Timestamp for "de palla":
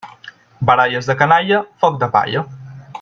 2.05-2.43